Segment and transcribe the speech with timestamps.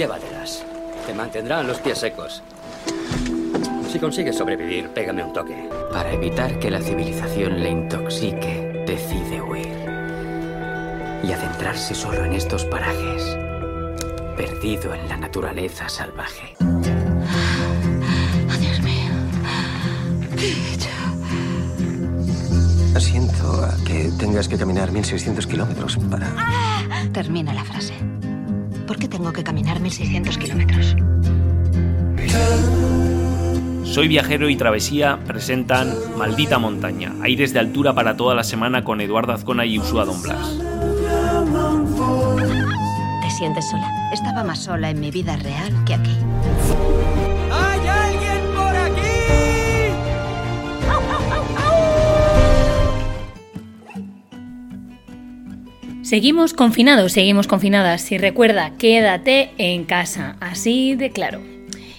[0.00, 0.64] Llévatelas.
[1.06, 2.42] Te mantendrán los pies secos.
[3.92, 5.68] Si consigues sobrevivir, pégame un toque.
[5.92, 9.68] Para evitar que la civilización le intoxique, decide huir.
[11.22, 13.36] Y adentrarse solo en estos parajes,
[14.38, 16.54] perdido en la naturaleza salvaje.
[16.60, 16.80] Oh,
[18.58, 19.12] Dios mío.
[20.34, 20.88] ¿Qué he hecho?
[22.98, 26.32] Siento a que tengas que caminar 1600 kilómetros para...
[27.12, 27.92] Termina la frase.
[28.90, 30.96] ¿Por qué tengo que caminar 1600 kilómetros?
[33.84, 39.00] Soy Viajero y Travesía presentan Maldita Montaña, aires de altura para toda la semana con
[39.00, 40.58] Eduardo Azcona y Usua Don Blas.
[43.22, 43.88] ¿Te sientes sola?
[44.12, 46.16] Estaba más sola en mi vida real que aquí.
[47.52, 48.39] ¡Hay alguien
[56.10, 58.10] Seguimos confinados, seguimos confinadas.
[58.10, 61.40] Y recuerda, quédate en casa, así de claro.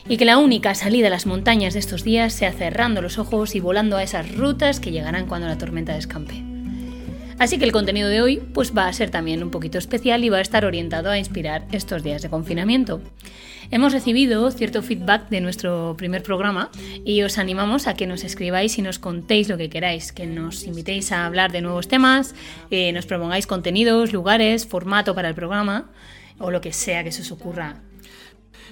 [0.05, 3.55] Y que la única salida a las montañas de estos días sea cerrando los ojos
[3.55, 6.50] y volando a esas rutas que llegarán cuando la tormenta descampe.
[7.41, 10.29] Así que el contenido de hoy pues va a ser también un poquito especial y
[10.29, 13.01] va a estar orientado a inspirar estos días de confinamiento.
[13.71, 16.69] Hemos recibido cierto feedback de nuestro primer programa
[17.03, 20.65] y os animamos a que nos escribáis y nos contéis lo que queráis, que nos
[20.65, 22.35] invitéis a hablar de nuevos temas,
[22.69, 25.89] eh, nos propongáis contenidos, lugares, formato para el programa
[26.37, 27.81] o lo que sea que se os ocurra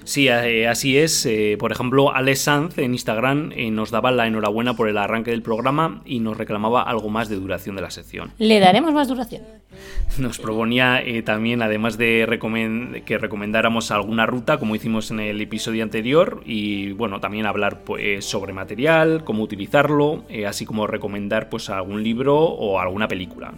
[0.04, 1.26] Sí, eh, así es.
[1.26, 5.30] Eh, por ejemplo, Alex Sanz en Instagram eh, nos daba la enhorabuena por el arranque
[5.30, 8.32] del programa y nos reclamaba algo más de duración de la sección.
[8.38, 9.42] Le daremos más duración.
[10.18, 15.84] Nos proponía también, además de recomend que recomendáramos alguna ruta, como hicimos en el episodio
[15.84, 22.02] anterior, y bueno, también hablar pues, sobre material, cómo utilizarlo, así como recomendar pues algún
[22.02, 23.54] libro o alguna película.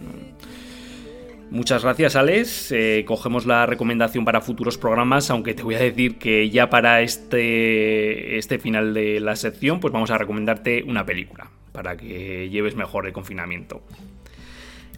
[1.53, 2.71] Muchas gracias, Alex.
[2.71, 7.01] Eh, cogemos la recomendación para futuros programas, aunque te voy a decir que ya para
[7.01, 12.75] este, este final de la sección, pues vamos a recomendarte una película para que lleves
[12.75, 13.83] mejor el confinamiento.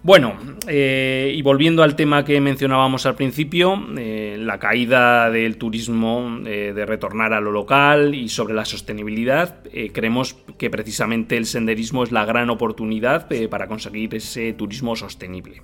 [0.01, 6.39] Bueno, eh, y volviendo al tema que mencionábamos al principio, eh, la caída del turismo,
[6.41, 9.59] de retornar a lo local y sobre la sostenibilidad,
[9.91, 15.61] creemos que precisamente el senderismo es la gran oportunidad para conseguir ese turismo sostenible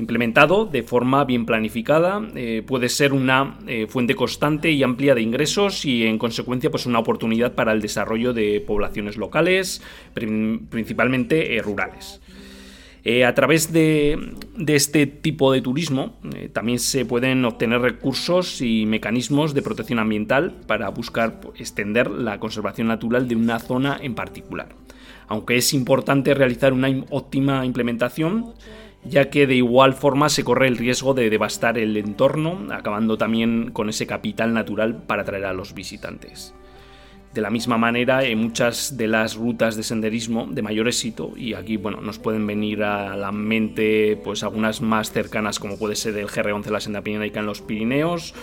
[0.00, 5.22] implementado de forma bien planificada, eh, puede ser una eh, fuente constante y amplia de
[5.22, 9.82] ingresos y en consecuencia pues una oportunidad para el desarrollo de poblaciones locales,
[10.14, 12.20] principalmente eh, rurales.
[13.26, 14.18] a través de,
[14.56, 16.18] de, este tipo de turismo
[16.52, 22.38] también se pueden obtener recursos y mecanismos de protección ambiental para buscar pues, extender la
[22.38, 24.68] conservación natural de una zona en particular.
[25.30, 28.52] Aunque es importante realizar una óptima implementación,
[29.04, 33.70] ya que de igual forma se corre el riesgo de devastar el entorno, acabando también
[33.70, 36.54] con ese capital natural para atraer a los visitantes.
[37.32, 41.54] De la misma manera, en muchas de las rutas de senderismo de mayor éxito, y
[41.54, 46.16] aquí bueno, nos pueden venir a la mente pues algunas más cercanas como puede ser
[46.18, 48.34] el GR11 la senda pirenaica en los Pirineos,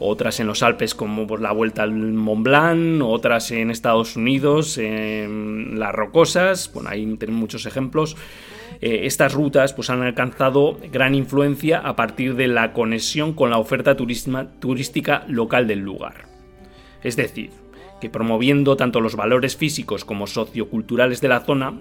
[0.00, 4.76] otras en los Alpes como pues, la Vuelta al Mont Blanc, otras en Estados Unidos,
[4.76, 8.16] en las Rocosas, bueno, ahí tenemos muchos ejemplos.
[8.82, 13.58] Eh, estas rutas pues, han alcanzado gran influencia a partir de la conexión con la
[13.58, 16.26] oferta turística local del lugar.
[17.04, 17.50] Es decir,
[18.00, 21.80] que promoviendo tanto los valores físicos como socioculturales de la zona,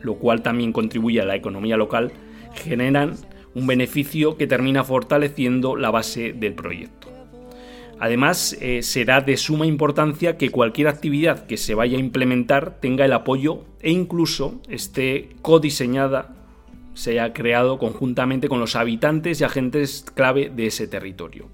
[0.00, 2.10] lo cual también contribuye a la economía local,
[2.52, 3.14] generan
[3.54, 7.08] un beneficio que termina fortaleciendo la base del proyecto.
[8.00, 13.04] Además, eh, será de suma importancia que cualquier actividad que se vaya a implementar tenga
[13.04, 16.39] el apoyo e incluso esté codiseñada
[16.94, 21.48] se haya creado conjuntamente con los habitantes y agentes clave de ese territorio.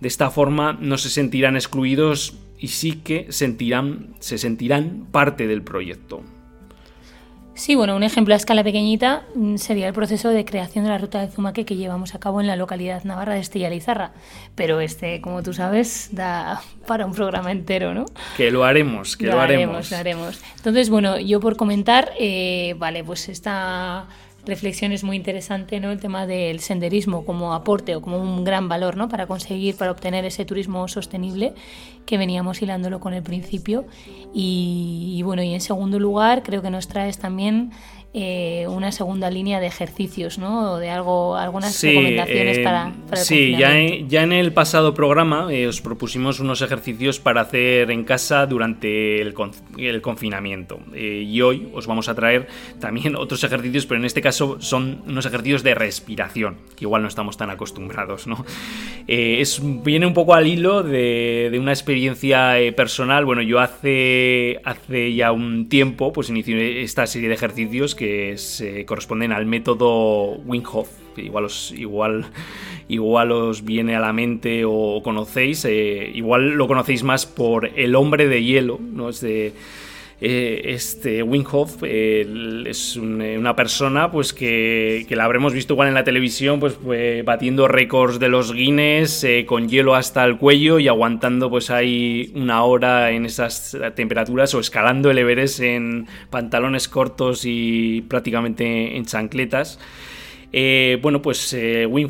[0.00, 5.62] De esta forma no se sentirán excluidos y sí que sentirán, se sentirán parte del
[5.62, 6.22] proyecto.
[7.56, 10.98] Sí, bueno, un ejemplo a escala pequeñita mm, sería el proceso de creación de la
[10.98, 14.12] ruta de Zumaque que llevamos a cabo en la localidad navarra de Estella Lizarra.
[14.54, 18.04] Pero este, como tú sabes, da para un programa entero, ¿no?
[18.36, 19.90] Que lo haremos, que lo, haremos.
[19.90, 20.42] Lo haremos.
[20.56, 24.06] Entonces, bueno, yo por comentar, eh, vale, pues esta
[24.46, 25.90] reflexión es muy interesante, ¿no?
[25.90, 29.08] El tema del senderismo como aporte o como un gran valor, ¿no?
[29.08, 31.54] Para conseguir, para obtener ese turismo sostenible
[32.06, 33.84] que veníamos hilándolo con el principio.
[34.32, 37.72] Y, bueno, y en segundo lugar, creo que nos traes también
[38.18, 40.72] eh, una segunda línea de ejercicios, ¿no?
[40.72, 44.94] O de algo, algunas recomendaciones para, para, el Sí, ya en, ya en, el pasado
[44.94, 49.34] programa eh, os propusimos unos ejercicios para hacer en casa durante el,
[49.76, 50.80] el confinamiento.
[50.94, 52.48] Eh, y hoy os vamos a traer
[52.80, 57.08] también otros ejercicios, pero en este caso son unos ejercicios de respiración, que igual no
[57.08, 58.46] estamos tan acostumbrados, ¿no?
[59.06, 63.26] es, viene un poco al hilo de, de una experiencia personal.
[63.26, 68.05] Bueno, yo hace, hace ya un tiempo pues inicié esta serie de ejercicios que
[68.36, 70.88] se corresponden al método Wim Hof.
[71.16, 72.26] Igual os, igual,
[72.88, 75.64] igual os viene a la mente o conocéis.
[75.64, 79.08] Eh, igual lo conocéis más por el hombre de hielo, ¿no?
[79.08, 79.52] Es de
[80.18, 85.94] eh, este Wim Hof es eh, una persona pues que, la habremos visto igual en
[85.94, 86.78] la televisión pues,
[87.22, 92.32] batiendo récords de los Guinness eh, con hielo hasta el cuello y aguantando pues ahí
[92.34, 99.04] una hora en esas temperaturas o escalando el Everest en pantalones cortos y prácticamente en
[99.04, 99.78] chancletas.
[101.02, 101.54] bueno, pues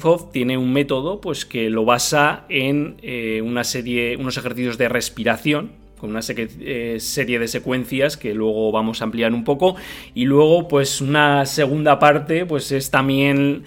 [0.03, 2.99] Hof tiene un método pues, que lo basa en
[3.43, 9.00] una serie, unos ejercicios de respiración con una eh, serie de secuencias que luego vamos
[9.00, 9.76] a ampliar un poco.
[10.14, 13.64] Y luego pues una segunda parte pues es también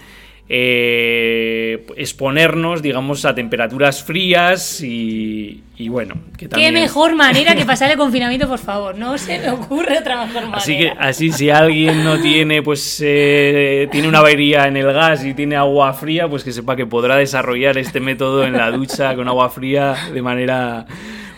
[0.52, 7.96] eh, exponernos digamos a temperaturas frías y, bueno que qué mejor manera que pasar el
[7.96, 8.98] confinamiento por favor.
[8.98, 13.00] No se me ocurre otra mejor manera así que así si alguien no tiene pues
[13.00, 16.84] eh, tiene una avería en el gas y tiene agua fría pues que sepa que
[16.84, 20.84] podrá desarrollar este método en la ducha con agua fría de manera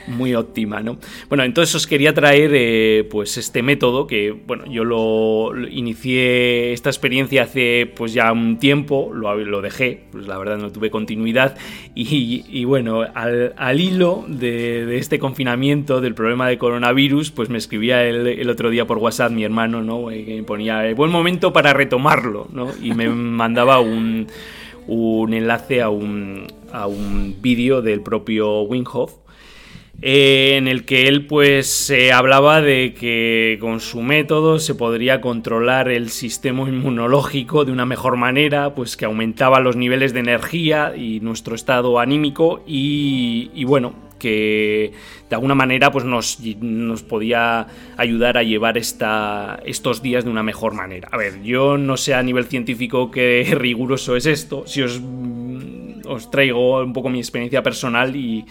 [0.06, 0.98] muy óptima, ¿no?
[1.28, 6.90] Bueno, entonces os quería traer eh, pues este método que, bueno, yo lo, inicié esta
[6.90, 11.56] experiencia hace pues ya un tiempo, lo, dejé, pues la verdad no tuve continuidad
[11.94, 18.48] y, bueno, al, hilo de, este confinamiento, del problema de coronavirus, pues me escribía el,
[18.50, 20.10] otro día por WhatsApp mi hermano, ¿no?
[20.10, 22.70] Eh, que me ponía, eh, buen momento para retomarlo, ¿no?
[22.82, 24.26] Y me mandaba un
[24.86, 29.21] un enlace a un, a un vídeo del propio Winghoff
[30.04, 35.20] eh, en el que él pues se hablaba de que con su método se podría
[35.20, 40.96] controlar el sistema inmunológico de una mejor manera, pues que aumentaba los niveles de energía
[40.96, 44.90] y nuestro estado anímico y, bueno, que
[45.30, 50.42] de alguna manera pues nos, nos, podía ayudar a llevar esta, estos días de una
[50.42, 51.10] mejor manera.
[51.12, 55.00] A ver, yo no sé a nivel científico qué riguroso es esto, si os,
[56.06, 58.44] os traigo un poco mi experiencia personal y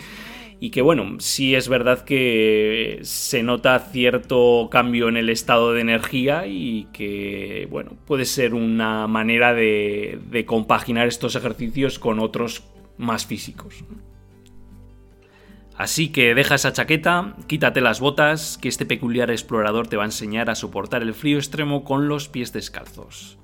[0.64, 5.82] y que bueno, sí es verdad que se nota cierto cambio en el estado de
[5.82, 12.64] energía y que bueno, puede ser una manera de, compaginar estos ejercicios con otros
[12.98, 13.84] más físicos.
[15.76, 20.06] Así que deja esa chaqueta, quítate las botas, que este peculiar explorador te va a
[20.06, 23.40] enseñar a soportar el frío extremo con los pies descalzos.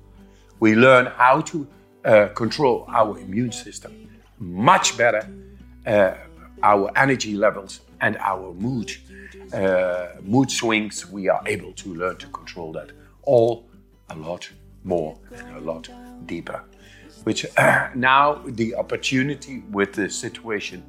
[0.60, 1.66] We learn how to
[2.04, 3.90] uh, control our immune system
[4.38, 5.28] much better
[5.84, 6.27] uh,
[6.62, 8.90] our energy levels and our mood,
[9.52, 12.90] uh, mood swings, we are able to learn to control that
[13.22, 13.64] all
[14.10, 14.48] a lot
[14.84, 15.88] more and a lot
[16.26, 16.62] deeper.
[17.24, 20.82] Which uh, now the opportunity with the situation.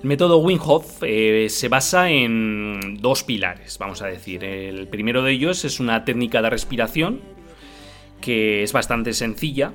[0.00, 4.44] El método Wim Hof eh, se basa en dos pilares, vamos a decir.
[4.44, 7.20] El primero de ellos es una técnica de respiración
[8.20, 9.74] que es bastante sencilla,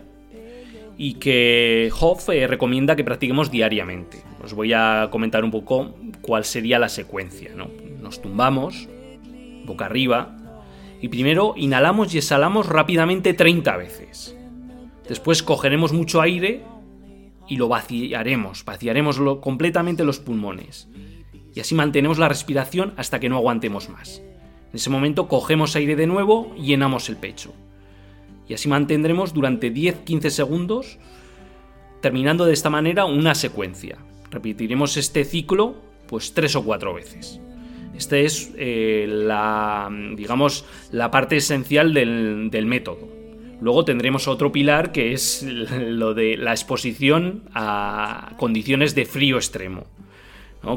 [0.97, 4.23] y que Hoff eh, recomienda que practiquemos diariamente.
[4.43, 7.51] Os voy a comentar un poco cuál sería la secuencia.
[8.01, 8.87] Nos tumbamos,
[9.65, 10.37] boca arriba,
[11.01, 14.37] y primero inhalamos y exhalamos rápidamente 30 veces.
[15.07, 16.63] Después cogeremos mucho aire
[17.47, 20.87] y lo vaciaremos, vaciaremos completamente los pulmones.
[21.53, 24.19] Y así mantenemos la respiración hasta que no aguantemos más.
[24.19, 27.53] En ese momento cogemos aire de nuevo y llenamos el pecho
[28.53, 30.99] y así mantendremos durante 10-15 segundos,
[32.01, 33.97] terminando de esta manera una secuencia.
[34.29, 37.39] Repetiremos este ciclo pues tres o cuatro veces.
[37.97, 43.09] Esta es eh, la, digamos, la parte esencial del, del método.
[43.59, 49.87] Luego tendremos otro pilar que es lo de la exposición a condiciones de frío extremo.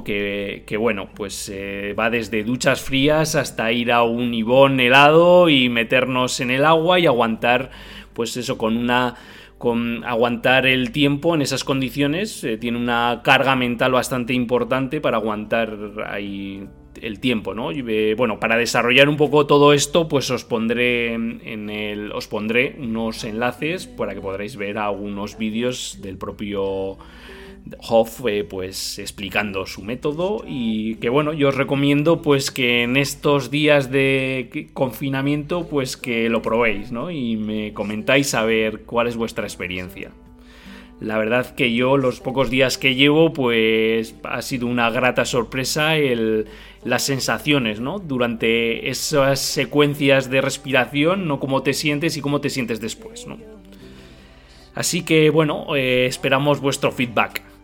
[0.05, 5.69] Que, bueno, pues eh, va desde duchas frías hasta ir a un ibón helado y
[5.69, 7.71] meternos en el agua y aguantar,
[8.12, 9.14] pues eso, con una
[9.59, 15.16] con aguantar el tiempo en esas condiciones eh, tiene una carga mental bastante importante para
[15.16, 16.69] aguantar ahí
[17.00, 17.71] el tiempo, ¿no?
[17.71, 22.76] Eh, bueno, para desarrollar un poco todo esto, pues os pondré en el os pondré
[22.78, 26.99] unos enlaces para que podréis ver algunos vídeos del propio
[27.88, 33.50] Hoff pues explicando su método y que bueno, yo os recomiendo pues que en estos
[33.50, 37.11] días de confinamiento pues que lo probéis, ¿no?
[37.11, 40.12] Y me comentáis a ver cuál es vuestra experiencia.
[41.00, 45.96] La verdad que yo los pocos días que llevo pues ha sido una grata sorpresa
[45.96, 46.46] el,
[46.85, 47.99] las sensaciones, ¿no?
[47.99, 53.37] Durante esas secuencias de respiración, no cómo te sientes y cómo te sientes después, ¿no?
[54.75, 57.56] Así que bueno, eh, esperamos vuestro feedback.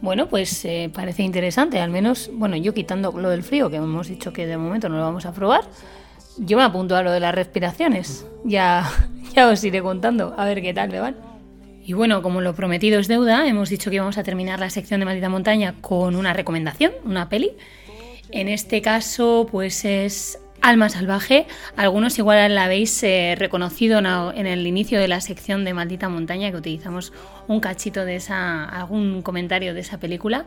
[0.00, 4.08] Bueno, pues eh, parece interesante, al menos, bueno, yo quitando lo del frío, que hemos
[4.08, 5.64] dicho que de momento no lo vamos a probar,
[6.38, 8.24] yo me apunto a lo de las respiraciones.
[8.44, 8.88] Ya,
[9.34, 11.16] ya os iré contando, a ver qué tal me van.
[11.84, 15.00] Y bueno, como lo prometido es deuda, hemos dicho que íbamos a terminar la sección
[15.00, 17.52] de Maldita Montaña con una recomendación, una peli.
[18.30, 21.46] En este caso, pues es Alma Salvaje.
[21.76, 26.50] Algunos igual la habéis eh, reconocido en el inicio de la sección de Maldita Montaña,
[26.50, 27.12] que utilizamos
[27.48, 30.46] un cachito de esa, algún comentario de esa película.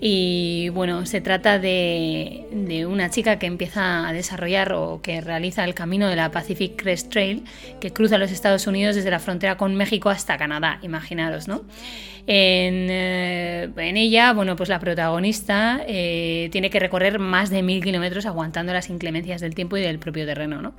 [0.00, 5.64] Y bueno, se trata de, de, una chica que empieza a desarrollar o que realiza
[5.64, 7.44] el camino de la Pacific Crest Trail,
[7.80, 11.62] que cruza los Estados Unidos desde la frontera con México hasta Canadá, imaginaros, ¿no?
[12.26, 18.26] Eh, en, ella, bueno, pues la protagonista eh, tiene que recorrer más de mil kilómetros
[18.26, 20.74] aguantando las inclemencias del tiempo y del propio terreno, ¿no?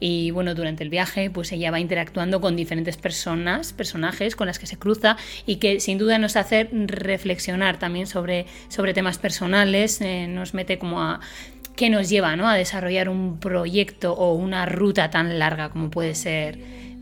[0.00, 4.58] Y bueno, durante el viaje, pues ella va interactuando con diferentes personas, personajes con las
[4.58, 10.00] que se cruza y que sin duda nos hace reflexionar también sobre, sobre temas personales,
[10.00, 11.20] eh, nos mete como a
[11.76, 12.48] qué nos lleva ¿no?
[12.48, 16.58] a desarrollar un proyecto o una ruta tan larga como puede ser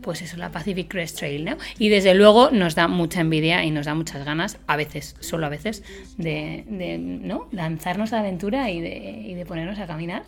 [0.07, 1.57] pues eso, la Pacific Crest Trail, ¿no?
[1.77, 5.45] Y desde luego nos da mucha envidia y nos da muchas ganas, a veces, solo
[5.47, 5.83] a veces,
[6.17, 6.63] de,
[6.97, 7.49] ¿no?
[7.51, 8.95] lanzarnos a la aventura y de,
[9.27, 10.23] y de ponernos a caminar.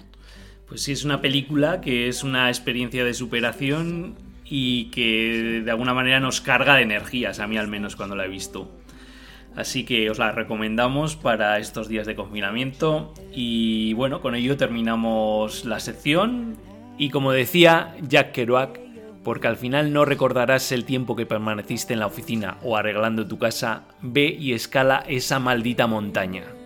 [0.69, 5.95] Pues sí, es una película que es una experiencia de superación y que de alguna
[5.95, 8.69] manera nos carga de energías, a mí al menos cuando la he visto.
[9.55, 13.15] Así que os la recomendamos para estos días de confinamiento.
[13.33, 16.55] Y bueno, con ello terminamos la sección.
[16.99, 18.79] Y como decía Jack Kerouac,
[19.23, 23.39] porque al final no recordarás el tiempo que permaneciste en la oficina o arreglando tu
[23.39, 26.58] casa, ve y escala esa maldita montaña.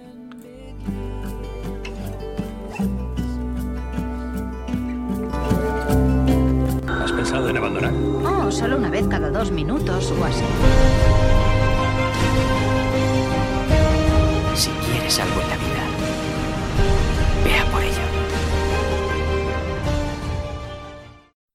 [7.33, 7.93] Pensado en abandonar?
[8.23, 10.43] Oh, solo una vez cada dos minutos o así.
[14.55, 15.52] Si quieres algo en